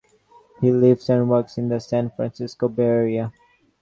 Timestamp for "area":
2.85-3.31